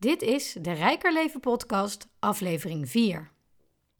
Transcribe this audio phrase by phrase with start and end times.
[0.00, 3.30] Dit is de Rijker Leven podcast, aflevering 4.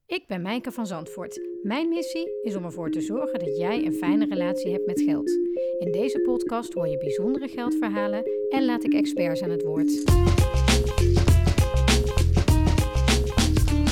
[0.07, 1.41] Ik ben Mijke van Zandvoort.
[1.62, 5.31] Mijn missie is om ervoor te zorgen dat jij een fijne relatie hebt met geld.
[5.79, 10.11] In deze podcast hoor je bijzondere geldverhalen en laat ik experts aan het woord.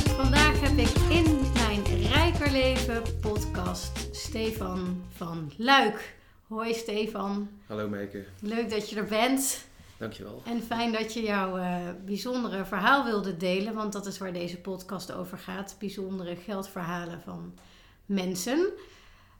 [0.09, 6.16] Vandaag heb ik in mijn Rijker Leven podcast Stefan van Luik.
[6.46, 7.48] Hoi Stefan.
[7.66, 8.25] Hallo Meike.
[8.40, 9.67] Leuk dat je er bent.
[9.98, 10.42] Dankjewel.
[10.44, 14.60] En fijn dat je jouw uh, bijzondere verhaal wilde delen, want dat is waar deze
[14.60, 15.77] podcast over gaat.
[15.78, 17.59] Bijzondere geldverhalen van
[18.06, 18.70] mensen.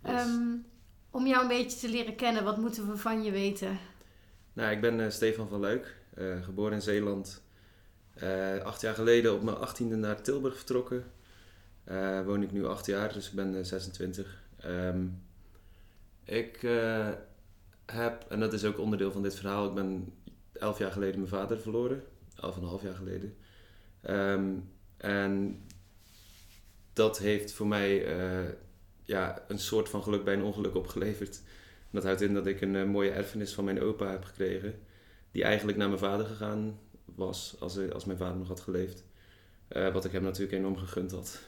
[0.05, 0.27] Yes.
[0.27, 0.67] Um,
[1.11, 3.79] om jou een beetje te leren kennen, wat moeten we van je weten?
[4.53, 7.43] Nou, ik ben uh, Stefan van Luik, uh, geboren in Zeeland.
[8.63, 11.05] acht jaar geleden op mijn achttiende naar Tilburg vertrokken.
[12.25, 14.43] woon ik nu acht jaar, dus ik ben 26.
[14.65, 15.23] Um,
[16.25, 16.61] ik
[17.87, 20.13] heb, en dat is ook onderdeel van dit verhaal, ik ben
[20.59, 22.03] elf jaar geleden mijn vader verloren.
[22.41, 23.37] Elf en een half jaar geleden.
[24.11, 25.63] Um, en
[26.93, 28.49] dat heeft voor mij uh,
[29.03, 31.43] ja, een soort van geluk bij een ongeluk opgeleverd.
[31.91, 34.75] Dat houdt in dat ik een uh, mooie erfenis van mijn opa heb gekregen.
[35.31, 39.05] Die eigenlijk naar mijn vader gegaan was als, als mijn vader nog had geleefd.
[39.69, 41.41] Wat ik hem natuurlijk enorm gegund had.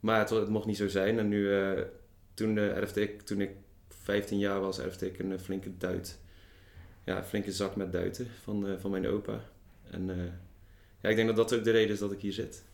[0.00, 1.18] Maar het, het mocht niet zo zijn.
[1.18, 1.50] En nu,
[2.34, 3.50] toen erfde ik, toen ik
[3.88, 6.18] 15 jaar was, erfde ik een flinke duit
[7.04, 9.40] ja, flinke zak met duiten van, uh, van mijn opa.
[9.90, 10.16] En uh,
[11.00, 12.64] ja, ik denk dat dat ook de reden is dat ik hier zit.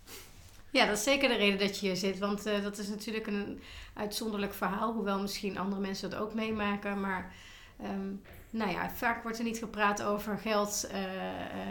[0.71, 2.19] Ja, dat is zeker de reden dat je hier zit.
[2.19, 3.61] Want uh, dat is natuurlijk een
[3.95, 4.93] uitzonderlijk verhaal.
[4.93, 7.01] Hoewel misschien andere mensen dat ook meemaken.
[7.01, 7.35] Maar
[7.83, 10.91] um, nou ja, vaak wordt er niet gepraat over geld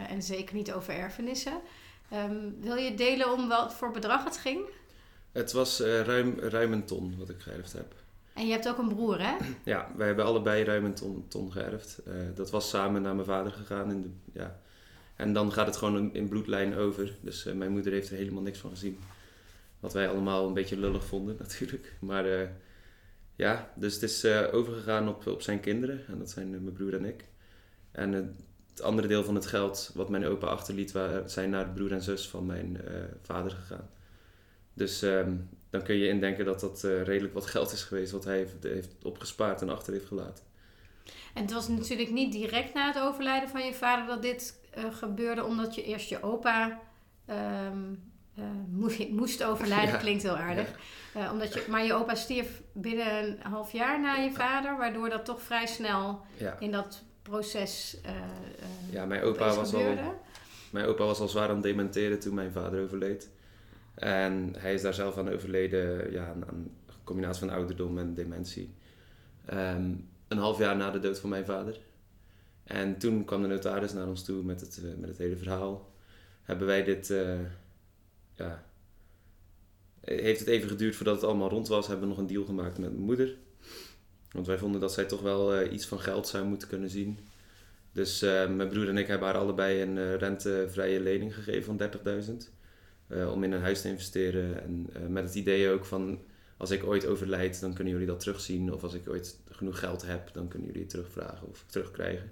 [0.10, 1.54] en zeker niet over erfenissen.
[2.14, 4.60] Um, wil je delen om wat voor bedrag het ging?
[5.32, 7.94] Het was ruim, ruim een ton wat ik geërfd heb.
[8.40, 9.36] En je hebt ook een broer, hè?
[9.64, 12.02] Ja, wij hebben allebei ruim een ton, ton geërfd.
[12.08, 13.92] Uh, dat was samen naar mijn vader gegaan.
[13.92, 14.60] In de, ja.
[15.16, 17.18] En dan gaat het gewoon in bloedlijn over.
[17.22, 19.00] Dus uh, mijn moeder heeft er helemaal niks van gezien.
[19.80, 21.94] Wat wij allemaal een beetje lullig vonden, natuurlijk.
[22.00, 22.48] Maar uh,
[23.36, 26.08] ja, dus het is overgegaan op, op zijn kinderen.
[26.08, 27.26] En dat zijn mijn broer en ik.
[27.92, 30.94] En het andere deel van het geld wat mijn opa achterliet,
[31.26, 32.82] zijn naar de broer en zus van mijn
[33.22, 33.90] vader gegaan.
[34.74, 38.24] Dus um, dan kun je indenken dat dat uh, redelijk wat geld is geweest wat
[38.24, 40.44] hij heeft, heeft, opgespaard en achter heeft gelaten.
[41.34, 44.84] En het was natuurlijk niet direct na het overlijden van je vader dat dit uh,
[44.94, 46.80] gebeurde, omdat je eerst je opa
[47.30, 49.98] um, uh, moest, moest overlijden, ja.
[49.98, 50.80] klinkt heel aardig.
[51.14, 51.32] Ja.
[51.32, 55.26] omdat je, maar je opa stierf binnen een half jaar na je vader, waardoor dat
[55.26, 56.56] toch vrij snel ja.
[56.60, 57.98] in dat proces.
[58.92, 59.96] ja, mijn opa, was al,
[60.70, 63.30] mijn opa was al zwaar aan het dementeren toen mijn vader overleed.
[64.00, 66.72] En hij is daar zelf aan overleden, ja, een
[67.04, 68.74] combinatie van ouderdom en dementie.
[69.54, 71.80] Um, een half jaar na de dood van mijn vader.
[72.64, 75.92] En toen kwam de notaris naar ons toe met het, uh, met het hele verhaal.
[76.42, 77.40] Hebben wij dit, uh,
[78.36, 78.64] ja,
[80.02, 81.88] heeft het even geduurd voordat het allemaal rond was.
[81.88, 83.36] Hebben we nog een deal gemaakt met mijn moeder.
[84.32, 87.20] Want wij vonden dat zij toch wel uh, iets van geld zou moeten kunnen zien.
[87.92, 91.90] Dus mijn broer en ik hebben haar allebei een rentevrije lening gegeven van
[92.44, 92.59] 30.000.
[93.10, 94.64] Uh, om in een huis te investeren.
[94.64, 96.20] En uh, met het idee ook van
[96.58, 98.74] als ik ooit overlijd, dan kunnen jullie dat terugzien.
[98.74, 102.32] Of als ik ooit genoeg geld heb, dan kunnen jullie het terugvragen of terugkrijgen.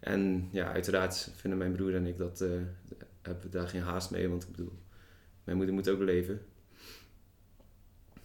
[0.00, 2.48] En ja, uiteraard vinden mijn broer en ik dat, uh,
[3.22, 4.28] hebben we daar geen haast mee.
[4.28, 4.72] Want ik bedoel,
[5.44, 6.42] mijn moeder moet ook leven.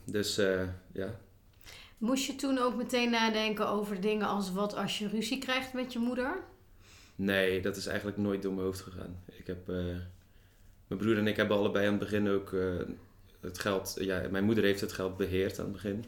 [0.03, 0.36] Dus
[0.92, 1.20] ja.
[1.97, 5.94] Moest je toen ook meteen nadenken over dingen als wat als je ruzie krijgt met
[5.94, 6.44] je moeder?
[7.16, 9.24] Nee, dat is eigenlijk nooit door mijn hoofd gegaan.
[9.26, 9.70] Ik heb
[10.88, 12.81] mijn broer en ik hebben allebei aan het begin ook uh,
[13.41, 13.96] het geld.
[14.00, 16.06] Ja, mijn moeder heeft het geld beheerd aan het begin.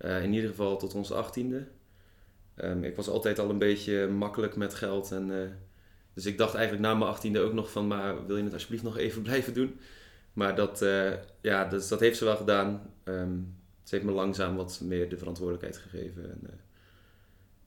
[0.00, 1.66] Uh, in ieder geval tot ons achttiende.
[2.56, 5.12] Um, ik was altijd al een beetje makkelijk met geld.
[5.12, 5.48] En, uh,
[6.14, 8.82] dus ik dacht eigenlijk na mijn achttiende ook nog van, maar wil je het alsjeblieft
[8.82, 9.80] nog even blijven doen?
[10.32, 10.78] Maar dat,
[11.40, 12.92] ja, dat, dat heeft ze wel gedaan.
[13.04, 16.30] Um, ze heeft me langzaam wat meer de verantwoordelijkheid gegeven.
[16.30, 16.60] En,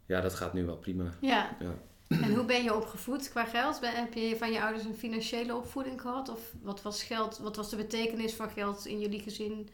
[0.06, 1.14] ja, dat gaat nu wel prima.
[1.22, 1.58] Ja.
[1.60, 1.74] ja.
[2.10, 3.80] En hoe ben je opgevoed qua geld?
[3.80, 6.30] Ben, heb je van je ouders een financiële opvoeding gehad?
[6.30, 7.38] Of wat was geld?
[7.38, 9.70] Wat was de betekenis van geld in jullie gezin?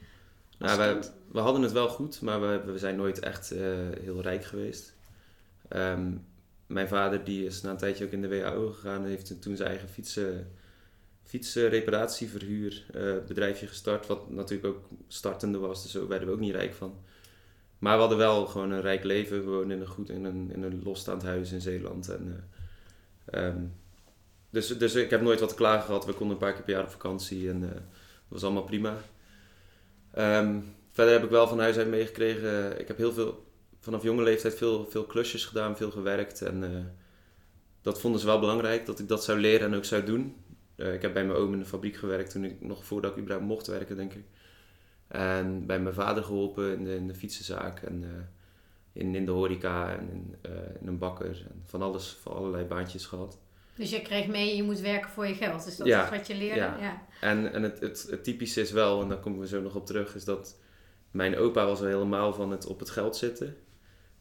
[0.57, 0.99] Nou, wij,
[1.31, 3.59] we hadden het wel goed, maar we, we zijn nooit echt uh,
[4.01, 4.93] heel rijk geweest.
[5.69, 6.25] Um,
[6.67, 9.55] mijn vader die is na een tijdje ook in de WHO gegaan en heeft toen
[9.55, 10.51] zijn eigen fietsen,
[11.23, 14.07] fietsreparatieverhuur uh, bedrijfje gestart.
[14.07, 17.03] Wat natuurlijk ook startende was, dus daar werden we ook niet rijk van.
[17.85, 19.45] Maar we hadden wel gewoon een rijk leven.
[19.45, 22.09] We woonden in een, goed, in een, in een losstaand huis in Zeeland.
[22.09, 22.45] En,
[23.33, 23.73] uh, um,
[24.49, 26.05] dus, dus ik heb nooit wat klagen gehad.
[26.05, 27.81] We konden een paar keer per jaar op vakantie en uh, dat
[28.27, 28.97] was allemaal prima.
[30.17, 32.79] Um, verder heb ik wel van huis uit meegekregen.
[32.79, 33.45] Ik heb heel veel,
[33.79, 36.41] vanaf jonge leeftijd veel, veel klusjes gedaan, veel gewerkt.
[36.41, 36.87] En
[37.81, 40.35] dat vonden ze wel belangrijk, dat ik dat zou leren en ook zou doen.
[40.75, 43.47] ik heb bij mijn oom in de fabriek gewerkt toen ik nog voordat ik überhaupt
[43.47, 44.25] mocht werken, denk ik.
[45.07, 48.29] En bij mijn vader geholpen in de, in de fietsenzaak en
[48.93, 50.35] in, in de horeca en in,
[50.81, 51.45] in een bakker.
[51.49, 53.37] En van alles, van allerlei baantjes gehad.
[53.75, 55.67] Dus je kreeg mee, je moet werken voor je geld.
[55.67, 56.59] Is dat ja, wat je leerde?
[56.59, 56.77] Ja.
[56.79, 57.01] ja.
[57.21, 59.85] En, en het, het, het, typische is wel, en daar komen we zo nog op
[59.85, 60.57] terug, is dat
[61.11, 63.57] mijn opa was wel helemaal van het op het geld zitten.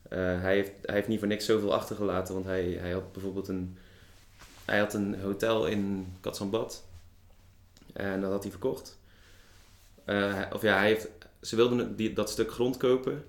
[0.05, 3.49] Uh, hij, heeft, hij heeft niet voor niks zoveel achtergelaten, want hij, hij had bijvoorbeeld
[3.49, 3.79] een,
[4.65, 6.85] hij had een hotel in Katsanbad.
[7.93, 8.99] En dat had hij verkocht.
[10.07, 11.09] Uh, of ja, hij heeft,
[11.41, 13.25] ze wilden die, dat stuk grond kopen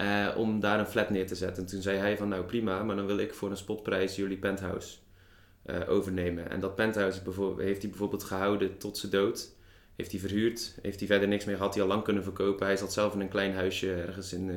[0.00, 1.62] uh, om daar een flat neer te zetten.
[1.62, 4.38] En toen zei hij van nou prima, maar dan wil ik voor een spotprijs jullie
[4.38, 4.96] penthouse
[5.66, 6.50] uh, overnemen.
[6.50, 7.20] En dat penthouse
[7.56, 9.56] heeft hij bijvoorbeeld gehouden tot zijn dood.
[9.96, 12.66] Heeft hij verhuurd, heeft hij verder niks meer gehad, hij al lang kunnen verkopen.
[12.66, 14.50] Hij zat zelf in een klein huisje ergens in,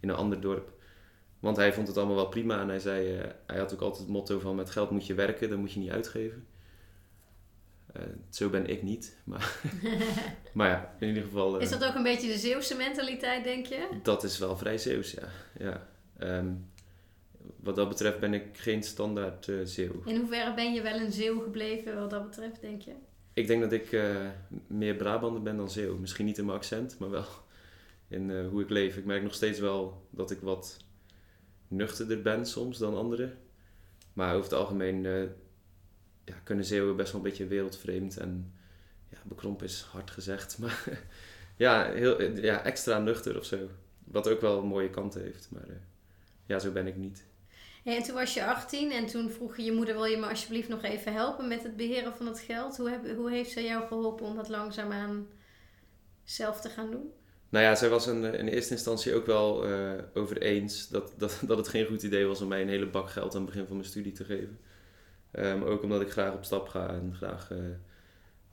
[0.00, 0.72] in een ander dorp.
[1.40, 4.12] Want hij vond het allemaal wel prima en hij zei, hij had ook altijd het
[4.12, 6.46] motto van met geld moet je werken, dan moet je niet uitgeven.
[8.30, 9.60] Zo ben ik niet, maar,
[10.52, 11.58] maar ja, in ieder geval...
[11.58, 13.88] is dat ook een beetje de Zeeuwse mentaliteit, denk je?
[14.02, 15.28] Dat is wel vrij Zeeuws, ja.
[15.58, 15.88] ja.
[16.38, 16.70] Um,
[17.56, 20.02] wat dat betreft ben ik geen standaard uh, Zeeuw.
[20.04, 22.92] In hoeverre ben je wel een Zeeuw gebleven wat dat betreft, denk je?
[23.32, 24.26] Ik denk dat ik uh,
[24.66, 25.96] meer Brabander ben dan Zeeuw.
[25.96, 27.24] Misschien niet in mijn accent, maar wel
[28.08, 28.96] in uh, hoe ik leef.
[28.96, 30.76] Ik merk nog steeds wel dat ik wat
[31.68, 33.38] nuchterder ben soms dan anderen.
[34.12, 35.30] Maar over het algemeen
[36.28, 38.16] ja, kunnen Zeeuwen best wel een beetje wereldvreemd.
[38.16, 38.52] En
[39.08, 40.58] ja, bekrompen is hard gezegd.
[40.60, 41.02] Maar
[41.56, 43.68] ja, heel, ja, extra nuchter of zo.
[44.04, 45.48] Wat ook wel mooie kanten heeft.
[45.50, 45.66] Maar
[46.46, 47.24] ja, zo ben ik niet
[47.94, 50.68] en toen was je 18 en toen vroeg je je moeder: Wil je me alsjeblieft
[50.68, 52.76] nog even helpen met het beheren van het geld?
[52.76, 55.26] Hoe, heb, hoe heeft zij jou geholpen om dat langzaamaan
[56.24, 57.12] zelf te gaan doen?
[57.48, 61.40] Nou ja, zij was in, in eerste instantie ook wel uh, over eens dat, dat,
[61.46, 63.66] dat het geen goed idee was om mij een hele bak geld aan het begin
[63.66, 64.58] van mijn studie te geven.
[65.32, 67.58] Um, ook omdat ik graag op stap ga en graag, uh,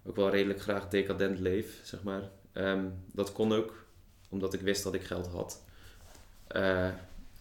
[0.06, 2.22] ook wel redelijk graag decadent leef, zeg maar.
[2.54, 3.86] Um, dat kon ook,
[4.30, 5.64] omdat ik wist dat ik geld had.
[6.56, 6.90] Uh,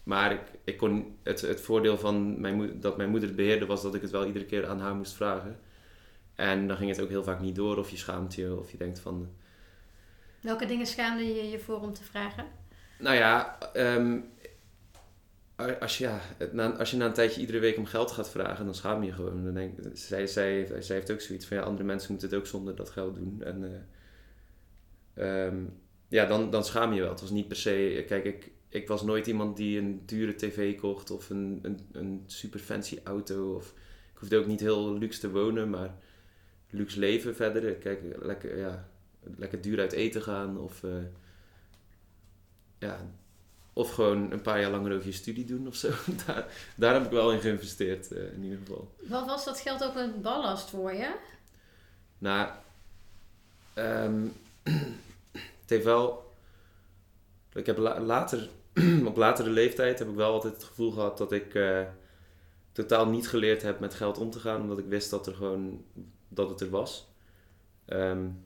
[0.03, 3.81] maar ik, ik kon, het, het voordeel van mijn dat mijn moeder het beheerde was
[3.81, 5.59] dat ik het wel iedere keer aan haar moest vragen.
[6.35, 8.77] En dan ging het ook heel vaak niet door of je schaamt je of je
[8.77, 9.29] denkt van...
[10.41, 12.45] Welke dingen schaamde je je voor om te vragen?
[12.99, 14.29] Nou ja, um,
[15.55, 16.21] als, je, ja
[16.51, 19.07] na, als je na een tijdje iedere week om geld gaat vragen, dan schaam je
[19.07, 19.43] je gewoon.
[19.43, 22.47] Dan denk, zij, zij, zij heeft ook zoiets van ja, andere mensen moeten het ook
[22.47, 23.41] zonder dat geld doen.
[23.43, 23.83] En
[25.15, 27.09] uh, um, ja, dan, dan schaam je wel.
[27.09, 30.79] Het was niet per se, kijk, ik, ik was nooit iemand die een dure tv
[30.79, 33.55] kocht of een, een, een super fancy auto.
[33.55, 33.73] Of,
[34.13, 35.95] ik hoefde ook niet heel luxe te wonen, maar
[36.69, 37.75] luxe leven verder.
[37.75, 38.89] Kijk, lekker, ja,
[39.37, 40.91] lekker duur uit eten gaan of, uh,
[42.79, 43.11] ja,
[43.75, 45.91] of gewoon een paar jaar langer over je studie doen of zo.
[46.25, 46.45] daar,
[46.75, 48.95] daar heb ik wel in geïnvesteerd, uh, in ieder geval.
[49.07, 51.15] Wat was dat geld ook een ballast voor je?
[52.17, 52.49] Nou,
[53.75, 54.33] um,
[54.63, 56.25] het heeft wel
[57.55, 58.49] ik heb later,
[59.05, 61.81] op latere leeftijd heb ik wel altijd het gevoel gehad dat ik uh,
[62.71, 65.85] totaal niet geleerd heb met geld om te gaan, omdat ik wist dat, er gewoon,
[66.27, 67.07] dat het er was.
[67.87, 68.43] Um,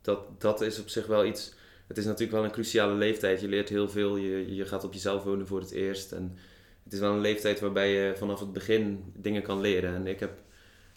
[0.00, 1.54] dat, dat is op zich wel iets.
[1.88, 3.40] Het is natuurlijk wel een cruciale leeftijd.
[3.40, 4.16] Je leert heel veel.
[4.16, 6.12] Je, je gaat op jezelf wonen voor het eerst.
[6.12, 6.36] En
[6.84, 9.94] het is wel een leeftijd waarbij je vanaf het begin dingen kan leren.
[9.94, 10.42] En ik heb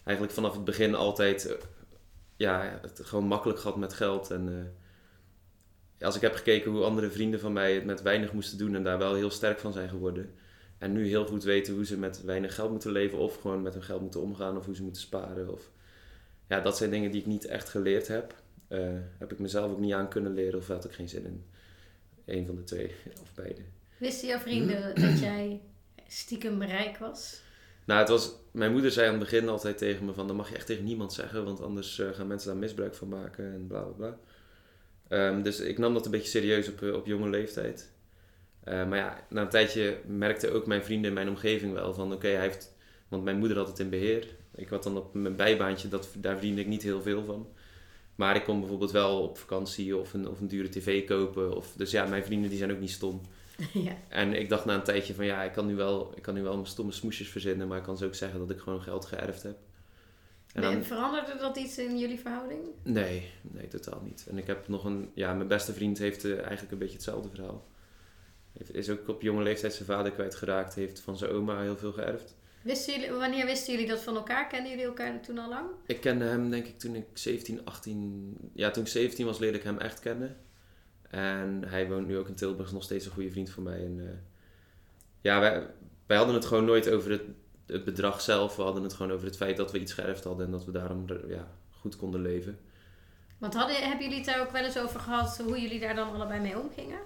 [0.04, 1.52] eigenlijk vanaf het begin altijd uh,
[2.36, 4.30] ja, het gewoon makkelijk gehad met geld.
[4.30, 4.48] En
[5.98, 8.74] uh, als ik heb gekeken hoe andere vrienden van mij het met weinig moesten doen
[8.74, 10.34] en daar wel heel sterk van zijn geworden.
[10.78, 13.74] En nu heel goed weten hoe ze met weinig geld moeten leven of gewoon met
[13.74, 15.52] hun geld moeten omgaan of hoe ze moeten sparen.
[15.52, 15.70] Of,
[16.48, 18.41] ja, dat zijn dingen die ik niet echt geleerd heb.
[18.72, 21.44] Uh, heb ik mezelf ook niet aan kunnen leren of had ik geen zin in.
[22.24, 23.60] Een van de twee of beide.
[23.98, 25.60] Wisten jouw vrienden dat jij
[26.06, 27.40] stiekem rijk was?
[27.84, 30.48] Nou, het was, mijn moeder zei aan het begin altijd tegen me van, dat mag
[30.48, 33.66] je echt tegen niemand zeggen, want anders uh, gaan mensen daar misbruik van maken en
[33.66, 34.18] bla bla bla.
[35.28, 37.90] Um, dus ik nam dat een beetje serieus op, eh, op jonge leeftijd.
[38.64, 42.12] Uh, maar ja, na een tijdje merkte ook mijn vrienden in mijn omgeving wel van
[42.12, 42.74] oké, hij heeft.
[43.08, 44.26] Want mijn moeder had het in beheer.
[44.54, 47.46] Ik had dan op mijn bijbaantje, dat, daar verdiende ik niet heel veel van.
[48.14, 51.56] Maar ik kon bijvoorbeeld wel op vakantie of een, of een dure tv kopen.
[51.56, 53.20] Of, dus ja, mijn vrienden die zijn ook niet stom.
[53.72, 53.96] Ja.
[54.08, 56.42] En ik dacht na een tijdje van ja, ik kan, nu wel, ik kan nu
[56.42, 59.04] wel mijn stomme smoesjes verzinnen, maar ik kan ze ook zeggen dat ik gewoon geld
[59.04, 59.56] geërfd heb.
[60.52, 62.60] En, dan, veranderde dat iets in jullie verhouding?
[62.82, 64.26] Nee, nee, totaal niet.
[64.28, 67.28] En ik heb nog een, ja, mijn beste vriend heeft uh, eigenlijk een beetje hetzelfde
[67.28, 67.66] verhaal.
[68.52, 71.92] Heeft, is ook op jonge leeftijd zijn vader kwijtgeraakt, heeft van zijn oma heel veel
[71.92, 72.36] geërfd.
[72.62, 74.46] Wisten jullie, wanneer wisten jullie dat van elkaar?
[74.46, 75.66] Kennen jullie elkaar toen al lang?
[75.86, 78.36] Ik kende hem denk ik toen ik 17, 18...
[78.54, 80.36] Ja, toen ik 17 was leerde ik hem echt kennen.
[81.10, 83.84] En hij woont nu ook in Tilburg, is nog steeds een goede vriend van mij.
[83.84, 84.08] En, uh,
[85.20, 85.66] ja, wij,
[86.06, 87.22] wij hadden het gewoon nooit over het
[87.72, 90.46] het bedrag zelf, we hadden het gewoon over het feit dat we iets geërfd hadden
[90.46, 92.58] en dat we daarom ja, goed konden leven.
[93.38, 96.12] Want hadden, hebben jullie het daar ook wel eens over gehad hoe jullie daar dan
[96.12, 96.98] allebei mee omgingen?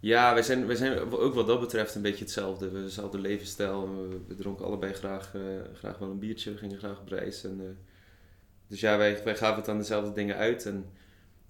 [0.00, 2.70] Ja, wij zijn, wij zijn ook wat dat betreft een beetje hetzelfde.
[2.70, 4.08] We dezelfde levensstijl.
[4.08, 5.42] We, we dronken allebei graag, uh,
[5.74, 6.50] graag wel een biertje.
[6.50, 7.44] We gingen graag op reis.
[7.44, 7.66] En, uh,
[8.66, 10.66] dus ja, wij, wij gaven het aan dezelfde dingen uit.
[10.66, 10.92] En we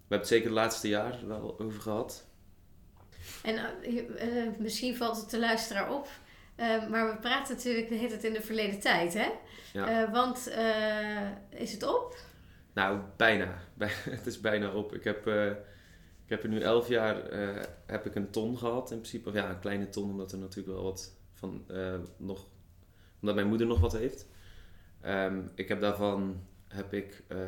[0.00, 2.26] hebben het zeker het laatste jaar wel over gehad.
[3.42, 6.08] En uh, misschien valt het de luisteraar op.
[6.90, 9.28] maar we praten natuurlijk het in de verleden tijd, hè?
[9.72, 10.10] Ja.
[10.10, 10.50] want
[11.50, 12.16] is het op?
[12.72, 13.58] Nou, bijna.
[14.18, 14.94] het is bijna op.
[14.94, 15.26] Ik heb
[16.26, 19.28] ik heb er nu elf jaar uh, heb ik een ton gehad in principe.
[19.28, 22.46] Of ja, een kleine ton, omdat er natuurlijk wel wat van uh, nog.
[23.20, 24.26] Omdat mijn moeder nog wat heeft.
[25.04, 27.38] Um, ik heb daarvan heb ik uh,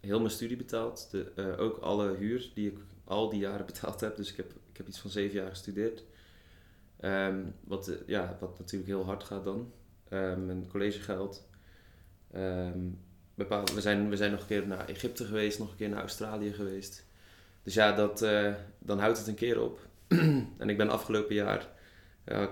[0.00, 1.10] heel mijn studie betaald.
[1.10, 4.16] De, ook alle huur die ik al die jaren betaald heb.
[4.16, 6.04] Dus ik heb, ik heb iets van zeven jaar gestudeerd.
[7.00, 9.72] Um, wat, ja, wat natuurlijk heel hard gaat dan.
[10.46, 11.48] Mijn collegegeld.
[13.34, 16.00] Bepaald, we, zijn, we zijn nog een keer naar Egypte geweest, nog een keer naar
[16.00, 17.07] Australië geweest.
[17.68, 19.80] Dus ja, dat, uh, dan houdt het een keer op.
[20.58, 21.68] en ik ben afgelopen jaar,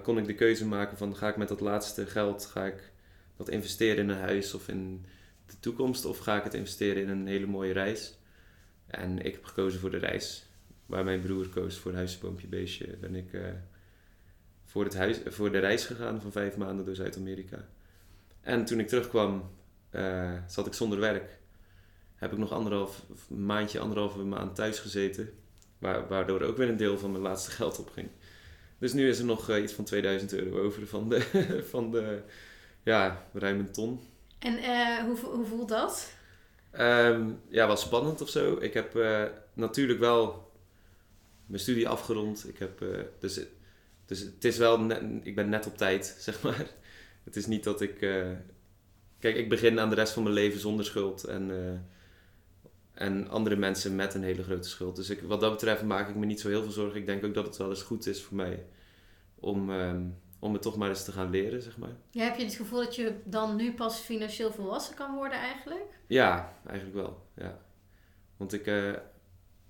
[0.03, 2.93] kon ik de keuze maken van ga ik met dat laatste geld, ga ik
[3.37, 5.07] dat investeren in een huis of in
[5.47, 8.19] de toekomst of ga ik het investeren in een hele mooie reis.
[8.87, 10.47] En ik heb gekozen voor de reis.
[10.87, 13.43] Waar mijn broer koos voor huisje, boompje, beestje, ben ik uh,
[14.65, 17.69] voor, het huis, voor de reis gegaan van vijf maanden door Zuid-Amerika.
[18.41, 19.51] En toen ik terugkwam,
[19.91, 21.39] uh, zat ik zonder werk
[22.17, 25.33] heb ik nog anderhalf maandje, anderhalve maand thuis gezeten.
[25.79, 28.09] Waardoor ook weer een deel van mijn laatste geld opging.
[28.79, 31.23] Dus nu is er nog uh, iets van 2000 euro over van de,
[31.71, 32.23] van de
[32.83, 34.01] ja, ruim een ton.
[34.39, 36.13] En uh, hoe, hoe voelt dat?
[36.79, 38.57] Um, ja, wel spannend of zo.
[38.61, 40.53] Ik heb uh, natuurlijk wel
[41.47, 42.49] mijn studie afgerond.
[42.49, 42.85] Ik heb,
[43.19, 43.41] dus,
[44.07, 46.67] dus het is wel, net, ik ben net op tijd, zeg maar.
[47.25, 47.99] Het is niet dat ik,
[49.19, 51.25] kijk, ik begin aan de rest van mijn leven zonder schuld.
[51.25, 51.51] En
[52.97, 54.97] en andere mensen met een hele grote schuld.
[54.97, 57.01] Dus ik, wat dat betreft maak ik me niet zo heel veel zorgen.
[57.01, 58.67] Ik denk ook dat het wel eens goed is voor mij
[59.35, 61.97] om, um, om het toch maar eens te gaan leren, zeg maar.
[62.11, 65.85] Ja, heb je het gevoel dat je dan nu pas financieel volwassen kan worden eigenlijk?
[66.07, 67.27] Ja, eigenlijk wel.
[67.35, 67.59] Ja.
[68.37, 68.93] Want ik, uh,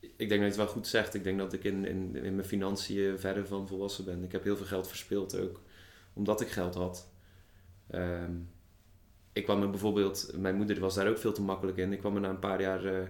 [0.00, 1.14] ik denk dat je het wel goed zegt.
[1.14, 4.25] Ik denk dat ik in, in, in mijn financiën verder van volwassen ben.
[4.25, 5.61] Ik heb heel veel geld verspeeld ook,
[6.12, 7.09] omdat ik geld had.
[7.90, 8.54] Um,
[9.37, 11.93] ik kwam er bijvoorbeeld, mijn moeder was daar ook veel te makkelijk in.
[11.93, 13.09] Ik kwam er na een paar jaar, uh,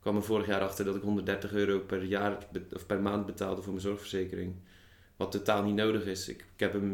[0.00, 2.38] kwam er vorig jaar achter dat ik 130 euro per jaar
[2.72, 4.54] of per maand betaalde voor mijn zorgverzekering.
[5.16, 6.28] Wat totaal niet nodig is.
[6.28, 6.92] Ik, ik, heb hem,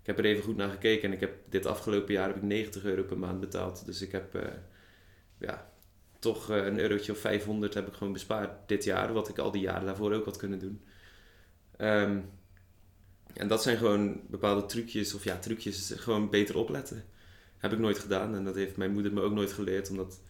[0.00, 2.42] ik heb er even goed naar gekeken en ik heb dit afgelopen jaar heb ik
[2.42, 3.86] 90 euro per maand betaald.
[3.86, 4.42] Dus ik heb uh,
[5.38, 5.70] ja,
[6.18, 9.50] toch uh, een eurotje of 500 heb ik gewoon bespaard dit jaar, wat ik al
[9.50, 10.82] die jaren daarvoor ook had kunnen doen.
[11.78, 12.30] Um,
[13.34, 17.04] en dat zijn gewoon bepaalde trucjes, of ja, trucjes, gewoon beter opletten.
[17.64, 20.20] Heb ik nooit gedaan en dat heeft mijn moeder me ook nooit geleerd, omdat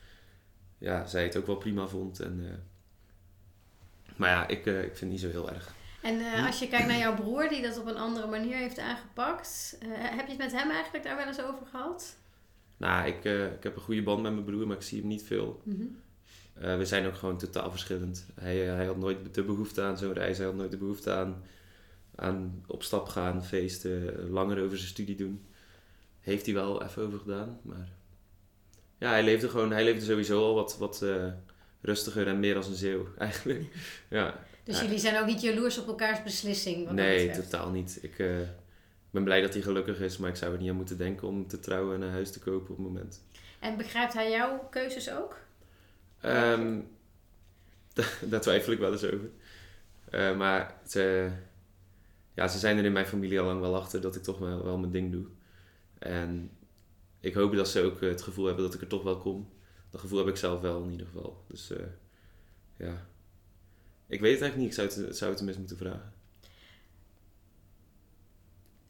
[0.78, 2.20] ja, zij het ook wel prima vond.
[2.20, 2.50] En, uh,
[4.16, 5.74] maar ja, ik, uh, ik vind het niet zo heel erg.
[6.02, 8.78] En uh, als je kijkt naar jouw broer, die dat op een andere manier heeft
[8.78, 12.16] aangepakt, heb je het met hem eigenlijk daar wel eens over gehad?
[12.76, 13.24] Nou, ik,
[13.54, 15.60] ik heb een goede band met mijn broer, maar ik zie hem niet veel.
[15.64, 15.76] Mm
[16.54, 16.78] -hmm.
[16.78, 18.26] we zijn ook gewoon totaal verschillend.
[18.34, 21.42] Hij, hij had nooit de behoefte aan zo'n reis, hij had nooit de behoefte aan,
[22.14, 25.44] aan op stap gaan, feesten, langer over zijn studie doen
[26.24, 27.60] heeft hij wel even over gedaan.
[27.62, 27.88] Maar
[28.98, 31.26] ja, hij leefde gewoon, hij leefde sowieso al wat, wat uh,
[31.80, 33.64] rustiger en meer als een zeeuw eigenlijk.
[34.08, 34.38] ja.
[34.64, 36.90] Dus jullie zijn ook niet jaloers op elkaars beslissing?
[36.90, 37.98] Nee, totaal niet.
[38.02, 38.36] Ik uh,
[39.10, 41.46] ben blij dat hij gelukkig is, maar ik zou er niet aan moeten denken om
[41.46, 43.22] te trouwen en een huis te kopen op het moment.
[43.60, 45.36] En begrijpt hij jouw keuzes ook?
[46.26, 46.88] Um,
[48.20, 49.30] daar twijfel ik wel eens over.
[50.10, 51.30] Uh, maar ze,
[52.34, 54.64] ja, ze zijn er in mijn familie al lang wel achter dat ik toch wel,
[54.64, 55.26] wel mijn ding doe.
[56.04, 56.50] En
[57.20, 59.52] ik hoop dat ze ook het gevoel hebben dat ik er toch wel kom.
[59.90, 61.44] Dat gevoel heb ik zelf wel in ieder geval.
[61.48, 61.78] Dus uh,
[62.76, 63.06] ja.
[64.06, 64.66] Ik weet het eigenlijk niet.
[64.66, 66.12] Ik zou het, zou het tenminste moeten vragen.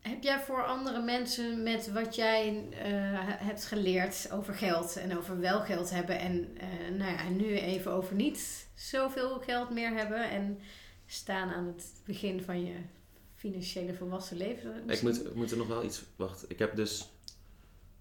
[0.00, 2.78] Heb jij voor andere mensen met wat jij uh,
[3.22, 6.52] hebt geleerd over geld en over wel geld hebben en
[6.96, 10.58] nou ja, nu even over niet zoveel geld meer hebben en
[11.06, 12.74] staan aan het begin van je
[13.44, 14.82] financiële volwassen leven.
[14.86, 16.02] Ik moet, ik moet er nog wel iets.
[16.16, 17.08] Wacht, ik heb dus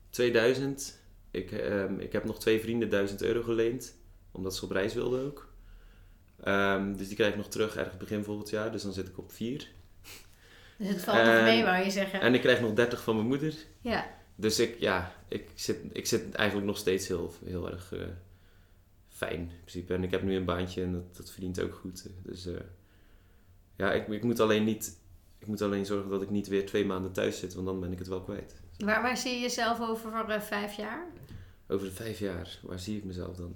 [0.10, 1.00] 2000.
[1.32, 3.96] Ik, um, ik heb nog twee vrienden 1000 euro geleend,
[4.32, 5.54] omdat ze op reis wilden ook.
[6.46, 9.18] Um, dus die krijg ik nog terug ergens begin volgend jaar, dus dan zit ik
[9.18, 9.68] op 4.
[10.78, 12.22] Dus het valt nog mee, wou je zeggen.
[12.22, 13.54] En ik krijg nog 30 van mijn moeder.
[13.82, 14.08] Ja.
[14.36, 18.02] Dus ik, ja, ik zit, ik zit eigenlijk nog steeds heel, heel erg uh,
[19.10, 19.94] fijn in principe.
[19.94, 22.08] En ik heb nu een baantje en dat, dat verdient ook goed.
[22.24, 22.60] Dus uh,
[23.78, 25.02] ja, ik, ik moet alleen niet
[25.44, 27.92] ik moet alleen zorgen dat ik niet weer twee maanden thuis zit, want dan ben
[27.92, 28.56] ik het wel kwijt.
[28.78, 31.08] Waar, waar zie je jezelf over uh, vijf jaar?
[31.68, 33.56] Over vijf jaar, waar zie ik mezelf dan?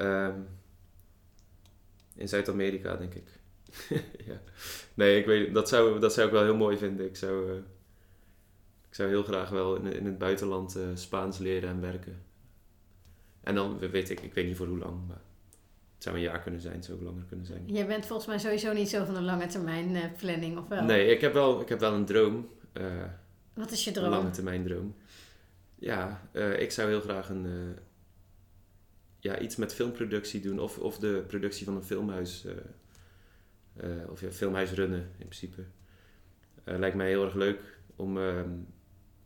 [0.00, 0.48] Um,
[2.14, 3.28] in Zuid-Amerika, denk ik.
[4.30, 4.40] ja.
[4.94, 7.06] Nee, ik weet, dat, zou, dat zou ik wel heel mooi vinden.
[7.06, 7.56] Ik zou, uh,
[8.88, 12.22] ik zou heel graag wel in, in het buitenland uh, Spaans leren en werken.
[13.40, 15.20] En dan weet ik, ik weet niet voor hoe lang, maar
[15.98, 17.62] het zou een jaar kunnen zijn, het zou ook langer kunnen zijn.
[17.66, 20.84] Je bent volgens mij sowieso niet zo van een lange termijn uh, planning, of wel?
[20.84, 22.48] Nee, ik heb wel, ik heb wel een droom.
[23.54, 24.04] Wat is je droom?
[24.04, 24.94] Een lange termijn droom.
[25.74, 26.28] Ja,
[26.58, 27.76] ik zou heel graag een
[29.18, 32.46] ja, iets met filmproductie doen of, of de productie van een filmhuis.
[34.10, 35.62] Of ja, filmhuis runnen in principe.
[36.64, 38.50] Lijkt mij heel erg leuk om, ehm,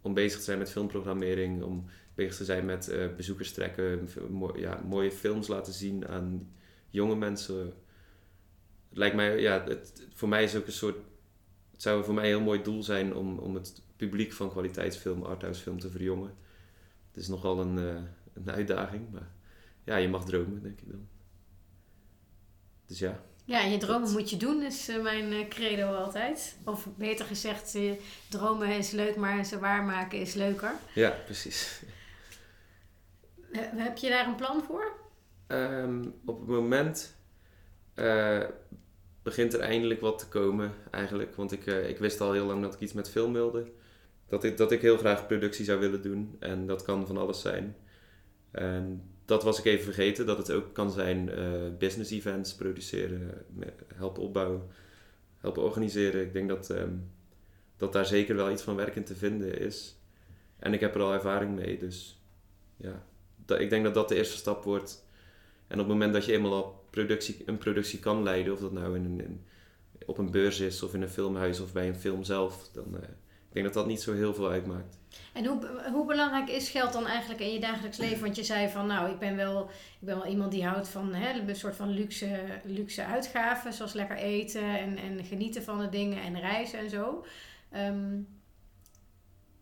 [0.01, 4.09] om bezig te zijn met filmprogrammering, om bezig te zijn met bezoekers trekken,
[4.57, 6.53] ja, mooie films laten zien aan
[6.93, 7.59] jonge mensen.
[8.89, 10.97] Het lijkt mij, ja, het, voor mij is ook een soort.
[11.73, 15.23] Het zou voor mij een heel mooi doel zijn om, om het publiek van kwaliteitsfilm,
[15.23, 16.35] arthousefilm te verjongen.
[17.09, 17.77] Het is nogal een,
[18.33, 19.31] een uitdaging, maar
[19.85, 21.09] ja, je mag dromen, denk ik dan.
[22.87, 23.23] Dus ja.
[23.45, 26.57] Ja, je dromen moet je doen, is uh, mijn uh, credo altijd.
[26.65, 27.79] Of beter gezegd,
[28.29, 30.73] dromen is leuk, maar ze waarmaken is leuker.
[30.95, 31.83] Ja, precies.
[33.53, 35.02] heb je daar een plan voor?
[35.53, 37.17] Um, op het moment
[39.23, 41.35] begint er eindelijk wat te komen, eigenlijk.
[41.35, 43.71] Want ik, ik wist al heel lang dat ik iets met film wilde.
[44.29, 46.37] Dat ik, dat ik heel graag productie zou willen doen.
[46.39, 47.77] En dat kan van alles zijn.
[48.51, 53.45] En dat was ik even vergeten, dat het ook kan zijn uh, business events produceren,
[53.95, 54.63] helpen opbouwen,
[55.39, 56.23] helpen organiseren.
[56.23, 57.11] Ik denk dat, um,
[57.77, 60.01] dat daar zeker wel iets van werk in te vinden is.
[60.59, 62.23] En ik heb er al ervaring mee, dus
[62.77, 63.05] ja,
[63.37, 65.05] dat, ik denk dat dat de eerste stap wordt.
[65.73, 68.73] En op het moment dat je eenmaal al productie, een productie kan leiden, of dat
[68.73, 69.47] nou in een,
[70.07, 73.03] op een beurs is, of in een filmhuis, of bij een film zelf, dan uh,
[73.49, 74.99] ik denk dat dat niet zo heel veel uitmaakt.
[75.33, 78.21] En hoe, hoe belangrijk is geld dan eigenlijk in je dagelijks leven?
[78.21, 79.63] Want je zei van, nou, ik ben wel,
[80.01, 83.93] ik ben wel iemand die houdt van hè, een soort van luxe, luxe uitgaven, zoals
[83.93, 87.25] lekker eten en, en genieten van de dingen en reizen en zo.
[87.77, 88.29] Um,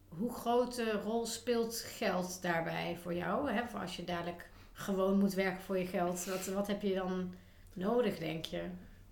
[0.08, 3.50] hoe grote rol speelt geld daarbij voor jou?
[3.50, 3.62] Hè?
[3.68, 4.49] Voor als je dadelijk
[4.80, 7.34] gewoon moet werken voor je geld, wat, wat heb je dan
[7.72, 8.62] nodig, denk je?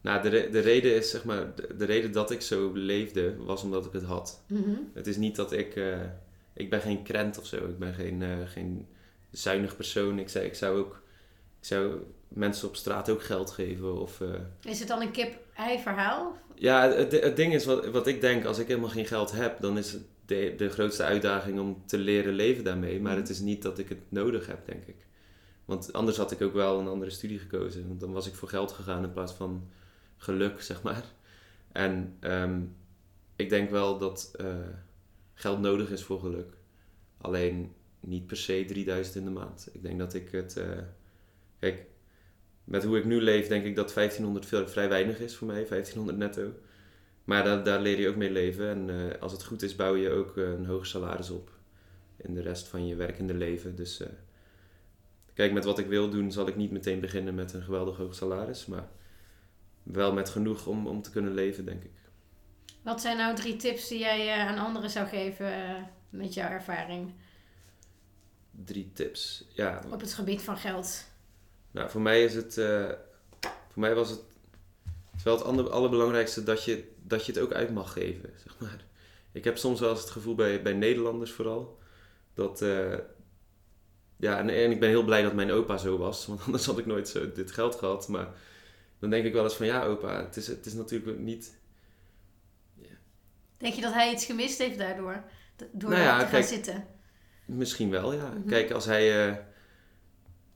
[0.01, 3.63] Nou, de, de reden is, zeg maar, de, de, reden dat ik zo leefde, was
[3.63, 4.43] omdat ik het had.
[4.49, 5.97] Mm Het is niet dat ik, uh,
[6.53, 8.87] ik ben geen krent of zo, ik ben geen, uh, geen
[9.31, 10.19] zuinig persoon.
[10.19, 11.03] Ik, zei, ik zou ook,
[11.61, 14.01] ik zou mensen op straat ook geld geven.
[14.01, 14.29] Of, uh,
[14.63, 16.37] is het dan een kip-ei verhaal?
[16.55, 19.61] Ja, het, het ding is, wat, wat ik denk, als ik helemaal geen geld heb,
[19.61, 23.01] dan is het de, de grootste uitdaging om te leren leven daarmee.
[23.01, 23.21] Maar mhm.
[23.21, 24.97] het is niet dat ik het nodig heb, denk ik.
[25.69, 27.89] Want anders had ik ook wel een andere studie gekozen.
[27.89, 29.69] Want dan was ik voor geld gegaan in plaats van
[30.17, 31.05] geluk, zeg maar.
[31.73, 32.77] En um,
[33.37, 34.57] ik denk wel dat uh,
[35.35, 36.53] geld nodig is voor geluk.
[37.19, 39.69] Alleen niet per se 3000 in de maand.
[39.73, 40.57] Ik denk dat ik het.
[40.57, 40.79] Uh,
[41.59, 41.87] kijk,
[42.65, 45.67] met hoe ik nu leef, denk ik dat 1500 veel, vrij weinig is voor mij,
[45.69, 46.53] 1500 netto.
[47.25, 48.69] Maar daar, daar leer je ook mee leven.
[48.69, 51.51] En uh, als het goed is, bouw je ook een hoger salaris op
[52.17, 53.77] in de rest van je werkende leven.
[53.77, 54.03] Dus
[55.39, 58.15] kijk, met wat ik wil doen, zal ik niet meteen beginnen met een geweldig hoog
[58.15, 58.67] salaris.
[58.67, 58.89] Maar
[59.83, 61.91] wel met genoeg om, om te kunnen leven, denk ik.
[62.83, 65.75] Wat zijn nou drie tips die jij uh, aan anderen zou geven uh,
[66.11, 67.13] met jouw ervaring?
[68.51, 69.83] Drie tips, ja.
[69.91, 71.05] Op het gebied van geld.
[71.71, 72.91] Nou, voor mij is het, uh,
[73.41, 74.21] voor mij was het,
[75.11, 78.59] het wel het andere, allerbelangrijkste dat je, dat je het ook uit mag geven, zeg
[78.59, 78.85] maar.
[79.33, 81.79] Ik heb soms wel eens het gevoel bij, bij Nederlanders vooral,
[82.35, 82.63] dat,
[84.19, 86.79] ja, en, en ik ben heel blij dat mijn opa zo was, want anders had
[86.79, 88.29] ik nooit zo dit geld gehad, maar
[88.99, 91.57] dan denk ik wel eens van ja, opa, het is, het is natuurlijk niet.
[93.57, 95.25] Denk je dat hij iets gemist heeft daardoor?
[95.73, 96.87] Door nou ja, te gaan zitten?
[97.45, 98.29] Misschien wel, ja.
[98.29, 98.49] Mhm.
[98.49, 99.29] Kijk, als hij.
[99.29, 99.37] Uh,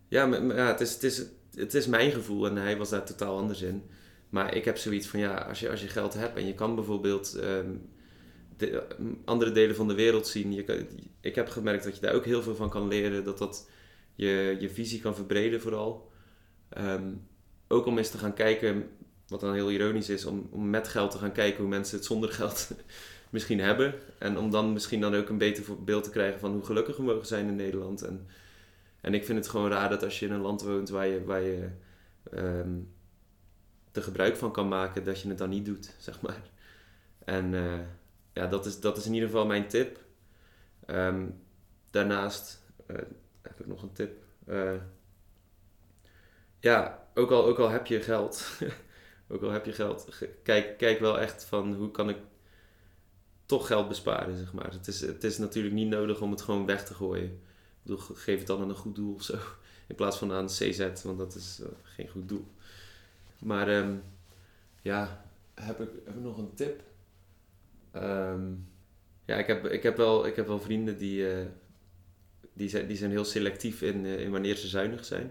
[0.09, 1.23] ja, ja het, is, het, is,
[1.55, 3.91] het is mijn gevoel en hij was daar totaal anders in.
[4.29, 6.75] Maar ik heb zoiets van ja, als je, als je geld hebt en je kan
[6.75, 7.91] bijvoorbeeld um,
[8.57, 8.87] de,
[9.25, 10.53] andere delen van de wereld zien.
[10.53, 10.87] Je
[11.21, 13.25] ik heb gemerkt dat je daar ook heel veel van kan leren.
[13.25, 13.69] Dat dat
[14.15, 16.11] je, je visie kan verbreden vooral.
[16.79, 17.27] Um,
[17.69, 18.89] ook om eens te gaan kijken,
[19.29, 22.07] wat dan heel ironisch is, om, om met geld te gaan kijken hoe mensen het
[22.07, 22.71] zonder geld
[23.31, 23.95] misschien hebben.
[24.19, 27.03] En om dan misschien dan ook een beter beeld te krijgen van hoe gelukkig we
[27.03, 28.03] mogen zijn in Nederland.
[28.03, 28.27] En,
[29.01, 31.25] en ik vind het gewoon raar dat als je in een land woont waar je,
[31.25, 31.69] waar je
[32.35, 32.93] um,
[33.93, 36.51] er gebruik van kan maken, dat je het dan niet doet, zeg maar.
[37.25, 37.79] En uh,
[38.33, 39.99] ja, dat is, dat is in ieder geval mijn tip.
[40.87, 41.41] Um,
[41.91, 42.97] daarnaast uh,
[43.43, 44.25] heb ik nog een tip.
[44.47, 44.73] Uh,
[46.61, 48.59] ja, ook al, ook al heb je geld,
[49.29, 50.09] ook al heb je geld,
[50.43, 52.17] kijk, kijk wel echt van hoe kan ik
[53.47, 54.73] toch geld besparen, zeg maar.
[54.73, 57.25] Het is, het is natuurlijk niet nodig om het gewoon weg te gooien.
[57.25, 59.39] Ik bedoel, geef het dan aan een goed doel of zo.
[59.89, 62.47] In plaats van aan CZ, want dat is geen goed doel.
[63.39, 63.97] Maar ehm,
[64.83, 66.83] ja, heb ik, heb ik nog een tip?
[67.93, 68.43] Ehm,
[69.25, 71.47] ja, ik heb, ik, heb wel, ik heb wel vrienden die, uh,
[72.53, 75.31] die, zijn, die zijn heel selectief in, uh, in wanneer ze zuinig zijn.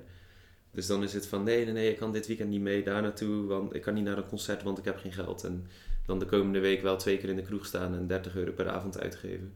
[0.71, 3.01] Dus dan is het van nee, nee, nee, ik kan dit weekend niet mee daar
[3.01, 5.43] naartoe, want ik kan niet naar een concert, want ik heb geen geld.
[5.43, 5.67] En
[6.05, 8.69] dan de komende week wel twee keer in de kroeg staan en 30 euro per
[8.69, 9.53] avond uitgeven.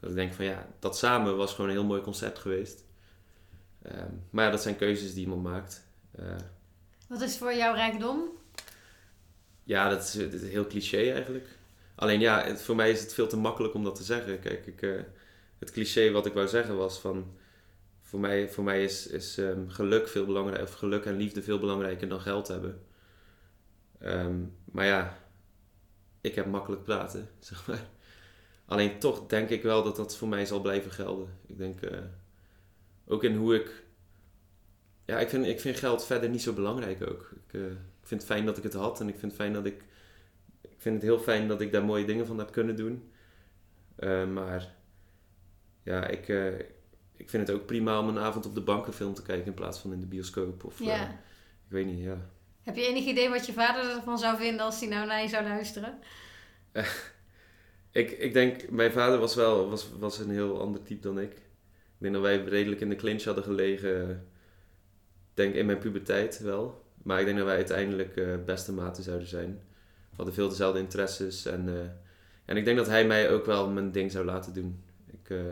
[0.00, 2.84] Dat ik denk van ja, dat samen was gewoon een heel mooi concert geweest.
[3.86, 5.86] Um, maar ja, dat zijn keuzes die iemand maakt.
[6.20, 6.36] Uh,
[7.08, 8.22] Wat is voor jou rijkdom?
[9.64, 11.55] Ja, dat is, dat is heel cliché eigenlijk.
[11.96, 14.40] Alleen ja, voor mij is het veel te makkelijk om dat te zeggen.
[14.40, 15.00] Kijk, ik, uh,
[15.58, 17.36] het cliché wat ik wou zeggen was van...
[18.00, 21.58] Voor mij, voor mij is, is um, geluk veel belangrijker, of geluk en liefde veel
[21.58, 22.82] belangrijker dan geld hebben.
[24.02, 25.18] Um, maar ja,
[26.20, 27.88] ik heb makkelijk praten, zeg maar.
[28.66, 31.28] Alleen toch denk ik wel dat dat voor mij zal blijven gelden.
[31.46, 31.98] Ik denk, uh,
[33.06, 33.84] ook in hoe ik...
[35.04, 37.30] Ja, ik vind, ik vind geld verder niet zo belangrijk ook.
[37.46, 39.52] Ik, uh, ik vind het fijn dat ik het had en ik vind het fijn
[39.52, 39.84] dat ik
[40.86, 43.10] vind het heel fijn dat ik daar mooie dingen van heb kunnen doen.
[43.98, 44.74] Uh, maar
[45.82, 46.58] ja, ik, uh,
[47.16, 49.46] ik vind het ook prima om een avond op de bank een film te kijken
[49.46, 50.64] in plaats van in de bioscoop.
[50.64, 51.02] Of, ja.
[51.02, 51.10] Uh,
[51.64, 52.30] ik weet niet, ja.
[52.62, 55.28] Heb je enig idee wat je vader ervan zou vinden als hij nou naar je
[55.28, 55.98] zou luisteren?
[58.00, 61.32] ik, ik denk, mijn vader was wel was, was een heel ander type dan ik.
[61.32, 64.26] Ik denk dat wij redelijk in de clinch hadden gelegen,
[65.34, 66.84] denk in mijn puberteit wel.
[67.02, 69.60] Maar ik denk dat wij uiteindelijk beste maten zouden zijn.
[70.16, 71.46] We hadden veel dezelfde interesses.
[71.46, 71.80] En, uh,
[72.44, 74.84] en ik denk dat hij mij ook wel mijn ding zou laten doen.
[75.06, 75.42] Ik, uh,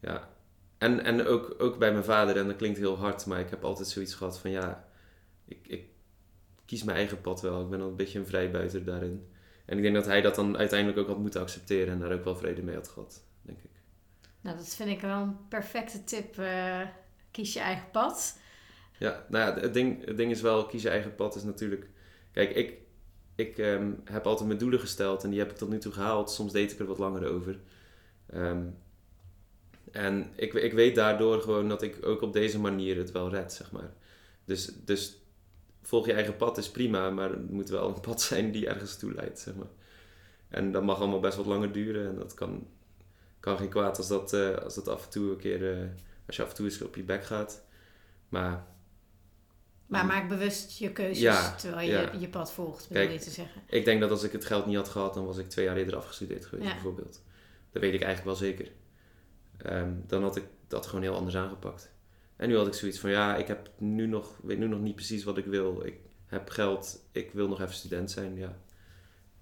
[0.00, 0.28] ja.
[0.78, 3.64] En, en ook, ook bij mijn vader, en dat klinkt heel hard, maar ik heb
[3.64, 4.88] altijd zoiets gehad van ja,
[5.44, 5.86] ik, ik
[6.64, 7.62] kies mijn eigen pad wel.
[7.62, 9.28] Ik ben al een beetje een vrijbuiter daarin.
[9.64, 12.24] En ik denk dat hij dat dan uiteindelijk ook had moeten accepteren en daar ook
[12.24, 13.70] wel vrede mee had gehad, denk ik.
[14.40, 16.38] Nou, dat vind ik wel een perfecte tip.
[16.38, 16.80] Uh,
[17.30, 18.38] kies je eigen pad.
[18.98, 21.88] Ja, nou ja, het ding, het ding is wel, kies je eigen pad is natuurlijk...
[22.32, 22.78] Kijk, ik,
[23.38, 26.30] ik um, heb altijd mijn doelen gesteld en die heb ik tot nu toe gehaald.
[26.30, 27.58] Soms deed ik er wat langer over.
[28.34, 28.76] Um,
[29.92, 33.52] en ik, ik weet daardoor gewoon dat ik ook op deze manier het wel red,
[33.52, 33.92] zeg maar.
[34.44, 35.18] Dus, dus
[35.82, 38.96] volg je eigen pad is prima, maar het moet wel een pad zijn die ergens
[38.96, 39.70] toe leidt, zeg maar.
[40.48, 42.66] En dat mag allemaal best wat langer duren en dat kan,
[43.40, 45.88] kan geen kwaad als dat, uh, als dat af en toe een keer, uh,
[46.26, 47.64] als je af en toe eens op je bek gaat.
[48.28, 48.66] Maar
[49.88, 52.12] maar maak bewust je keuzes terwijl je ja.
[52.18, 53.62] je pad volgt, bedoel je te zeggen.
[53.66, 55.76] Ik denk dat als ik het geld niet had gehad, dan was ik twee jaar
[55.76, 57.22] eerder afgestudeerd geweest, bijvoorbeeld.
[57.72, 58.70] Dat weet ik eigenlijk wel zeker.
[59.66, 61.90] Um, dan had ik dat gewoon heel anders aangepakt.
[62.36, 64.94] En nu had ik zoiets van, ja, ik heb nu nog, weet nu nog niet
[64.94, 65.86] precies wat ik wil.
[65.86, 68.58] Ik heb geld, ik wil nog even student zijn, ja.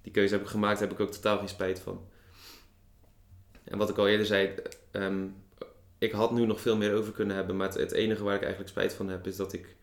[0.01, 2.07] Die keuze heb ik gemaakt, daar heb ik ook totaal geen spijt van.
[3.63, 4.53] En wat ik al eerder zei,
[4.91, 5.35] um,
[5.97, 8.41] ik had nu nog veel meer over kunnen hebben, maar het, het enige waar ik
[8.41, 9.75] eigenlijk spijt van heb, is dat ik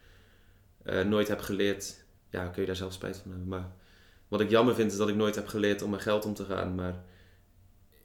[0.85, 2.05] uh, nooit heb geleerd.
[2.31, 3.49] Ja, kun je daar zelf spijt van hebben.
[3.49, 3.73] Maar
[4.29, 6.44] wat ik jammer vind is dat ik nooit heb geleerd om mijn geld om te
[6.44, 6.75] gaan.
[6.75, 7.05] Maar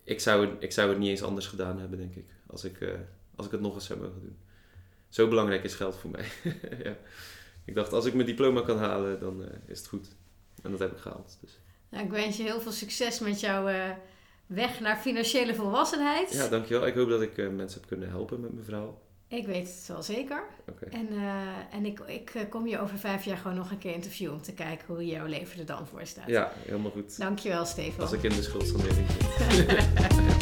[0.04, 2.26] ik zou, het, ik zou het niet eens anders gedaan hebben, denk ik.
[2.48, 2.94] Als ik, uh,
[3.36, 4.38] als ik het nog eens zou mogen doen.
[5.10, 6.26] Zo belangrijk is geld voor mij.
[6.84, 6.98] ja.
[7.66, 10.08] Ik dacht, als ik mijn diploma kan halen, dan uh, is het goed.
[10.64, 11.38] En dat heb ik gehaald.
[11.42, 11.60] Dus.
[11.90, 13.96] Nou, ik wens je heel veel succes met jouw
[14.46, 16.34] weg naar financiële volwassenheid.
[16.34, 16.88] Ja, dankjewel.
[16.88, 19.02] Ik hoop dat ik mensen heb kunnen helpen met mijn verhaal.
[19.30, 20.44] Ik weet het wel zeker.
[20.70, 21.00] Okay.
[21.00, 21.32] En, uh,
[21.72, 24.42] en ik, ik eh, kom je over vijf jaar gewoon nog een keer interviewen om
[24.42, 26.28] te kijken hoe jouw leven er dan voor staat.
[26.28, 27.18] Ja, helemaal goed.
[27.18, 28.02] Dankjewel, Stefan.
[28.02, 30.38] Als ik in de schuld van zit.